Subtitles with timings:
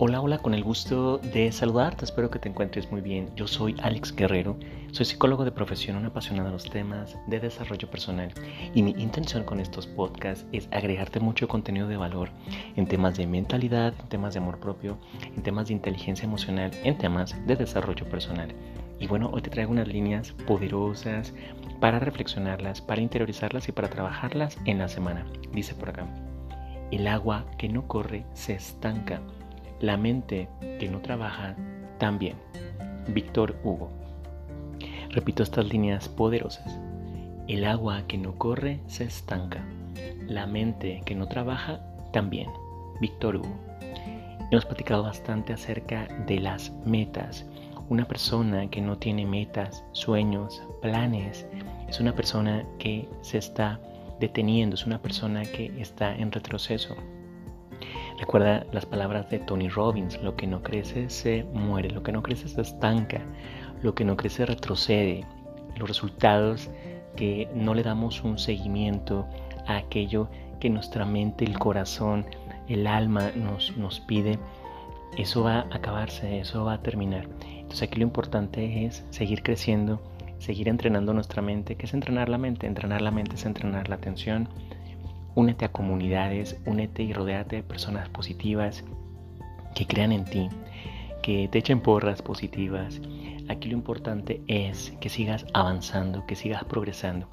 [0.00, 3.34] Hola, hola, con el gusto de saludarte, espero que te encuentres muy bien.
[3.34, 4.56] Yo soy Alex Guerrero,
[4.92, 8.32] soy psicólogo de profesión, un apasionado de los temas de desarrollo personal
[8.76, 12.30] y mi intención con estos podcasts es agregarte mucho contenido de valor
[12.76, 14.98] en temas de mentalidad, en temas de amor propio,
[15.34, 18.54] en temas de inteligencia emocional, en temas de desarrollo personal.
[19.00, 21.34] Y bueno, hoy te traigo unas líneas poderosas
[21.80, 25.26] para reflexionarlas, para interiorizarlas y para trabajarlas en la semana.
[25.52, 26.06] Dice por acá,
[26.92, 29.20] el agua que no corre se estanca
[29.80, 31.56] la mente que no trabaja
[31.98, 32.36] también.
[33.08, 33.90] Víctor Hugo.
[35.10, 36.78] Repito estas líneas poderosas.
[37.46, 39.64] El agua que no corre se estanca.
[40.26, 41.80] La mente que no trabaja
[42.12, 42.48] también.
[43.00, 43.56] Víctor Hugo.
[44.50, 47.46] Hemos platicado bastante acerca de las metas.
[47.88, 51.46] Una persona que no tiene metas, sueños, planes,
[51.88, 53.80] es una persona que se está
[54.20, 56.96] deteniendo, es una persona que está en retroceso.
[58.18, 62.22] Recuerda las palabras de Tony Robbins, lo que no crece se muere, lo que no
[62.22, 63.20] crece se estanca,
[63.82, 65.24] lo que no crece retrocede.
[65.76, 66.68] Los resultados
[67.16, 69.26] que no le damos un seguimiento
[69.66, 72.26] a aquello que nuestra mente, el corazón,
[72.68, 74.38] el alma nos, nos pide,
[75.16, 77.28] eso va a acabarse, eso va a terminar.
[77.46, 80.00] Entonces aquí lo importante es seguir creciendo,
[80.38, 81.76] seguir entrenando nuestra mente.
[81.76, 82.66] ¿Qué es entrenar la mente?
[82.66, 84.48] Entrenar la mente es entrenar la atención,
[85.38, 88.82] Únete a comunidades, únete y rodéate de personas positivas
[89.76, 90.48] que crean en ti,
[91.22, 93.00] que te echen porras positivas.
[93.48, 97.28] Aquí lo importante es que sigas avanzando, que sigas progresando.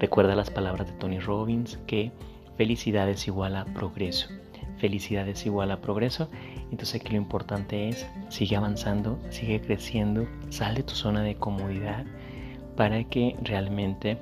[0.00, 2.10] Recuerda las palabras de Tony Robbins que
[2.56, 4.26] felicidad es igual a progreso.
[4.78, 6.28] Felicidad es igual a progreso.
[6.72, 12.04] Entonces aquí lo importante es sigue avanzando, sigue creciendo, sal de tu zona de comodidad
[12.74, 14.18] para que realmente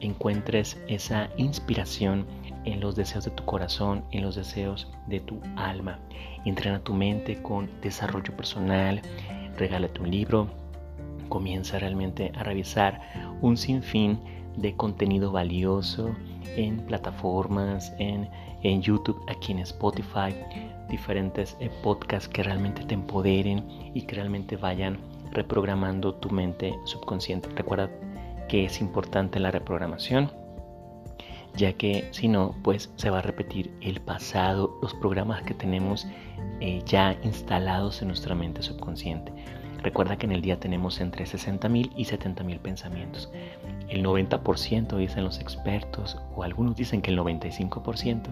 [0.00, 2.26] encuentres esa inspiración
[2.64, 5.98] en los deseos de tu corazón, en los deseos de tu alma.
[6.44, 9.00] Entrena tu mente con desarrollo personal,
[9.56, 10.48] regálate un libro,
[11.28, 13.00] comienza realmente a revisar
[13.40, 14.18] un sinfín
[14.56, 16.14] de contenido valioso
[16.56, 18.28] en plataformas, en,
[18.62, 20.34] en YouTube, aquí en Spotify,
[20.88, 23.64] diferentes eh, podcasts que realmente te empoderen
[23.94, 24.98] y que realmente vayan
[25.32, 27.48] reprogramando tu mente subconsciente.
[27.56, 27.90] Recuerda
[28.48, 30.30] que es importante la reprogramación
[31.56, 36.06] ya que si no, pues se va a repetir el pasado, los programas que tenemos
[36.60, 39.32] eh, ya instalados en nuestra mente subconsciente.
[39.82, 43.30] Recuerda que en el día tenemos entre 60.000 y 70.000 pensamientos.
[43.88, 48.22] El 90% dicen los expertos, o algunos dicen que el 95%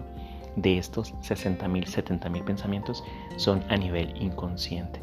[0.55, 3.03] de estos 60.000, 70.000 pensamientos
[3.37, 4.99] son a nivel inconsciente.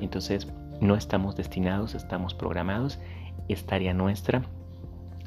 [0.00, 0.46] Entonces,
[0.80, 2.98] no estamos destinados, estamos programados.
[3.48, 4.42] Es tarea nuestra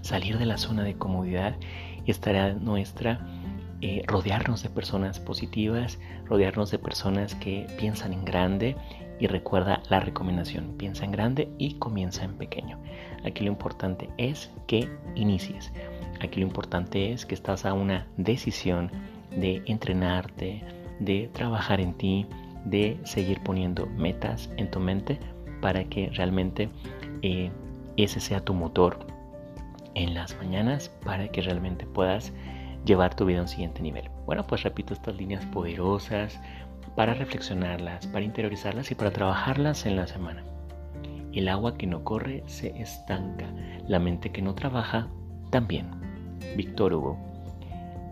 [0.02, 1.56] salir de la zona de comodidad
[2.12, 3.19] estará nuestra
[3.81, 8.75] eh, rodearnos de personas positivas, rodearnos de personas que piensan en grande
[9.19, 12.79] y recuerda la recomendación, piensa en grande y comienza en pequeño.
[13.23, 15.72] Aquí lo importante es que inicies.
[16.22, 18.91] Aquí lo importante es que estás a una decisión
[19.29, 20.63] de entrenarte,
[21.00, 22.25] de trabajar en ti,
[22.66, 25.19] de seguir poniendo metas en tu mente
[25.62, 26.69] para que realmente
[27.22, 27.51] eh,
[27.96, 29.16] ese sea tu motor
[29.97, 32.31] en las mañanas para que realmente puedas
[32.85, 34.09] llevar tu vida a un siguiente nivel.
[34.25, 36.40] Bueno, pues repito estas líneas poderosas
[36.96, 40.44] para reflexionarlas, para interiorizarlas y para trabajarlas en la semana.
[41.34, 43.46] El agua que no corre se estanca,
[43.88, 45.08] la mente que no trabaja
[45.50, 45.90] también.
[46.56, 47.27] Víctor Hugo.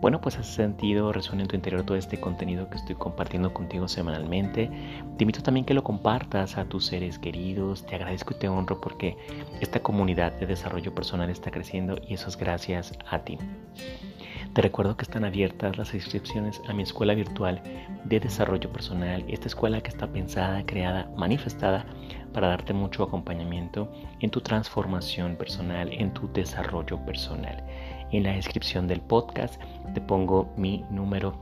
[0.00, 3.88] Bueno, pues has sentido, resuena en tu interior todo este contenido que estoy compartiendo contigo
[3.88, 4.70] semanalmente.
[5.16, 7.86] Te invito también que lo compartas a tus seres queridos.
[7.86, 9.16] Te agradezco y te honro porque
[9.60, 13.38] esta comunidad de desarrollo personal está creciendo y eso es gracias a ti.
[14.52, 17.60] Te recuerdo que están abiertas las inscripciones a mi escuela virtual
[18.04, 21.84] de desarrollo personal, esta escuela que está pensada, creada, manifestada
[22.32, 27.64] para darte mucho acompañamiento en tu transformación personal, en tu desarrollo personal.
[28.12, 29.60] En la descripción del podcast
[29.94, 31.34] te pongo mi número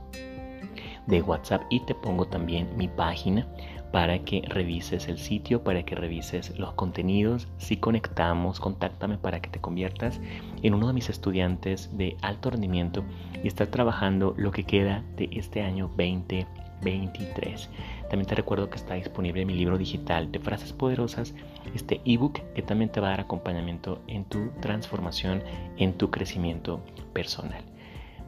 [1.07, 3.47] de WhatsApp y te pongo también mi página
[3.91, 7.47] para que revises el sitio, para que revises los contenidos.
[7.57, 10.19] Si conectamos, contáctame para que te conviertas
[10.63, 13.05] en uno de mis estudiantes de alto rendimiento
[13.41, 17.69] y estar trabajando lo que queda de este año 2023.
[18.09, 21.33] También te recuerdo que está disponible mi libro digital de frases poderosas,
[21.73, 25.43] este ebook que también te va a dar acompañamiento en tu transformación,
[25.77, 26.81] en tu crecimiento
[27.13, 27.63] personal.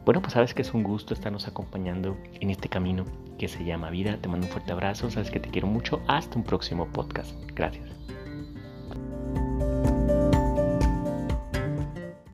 [0.04, 3.04] Bueno, pues sabes que es un gusto estarnos acompañando en este camino
[3.38, 4.16] que se llama vida.
[4.16, 6.00] Te mando un fuerte abrazo, sabes que te quiero mucho.
[6.08, 7.34] Hasta un próximo podcast.
[7.54, 7.86] Gracias.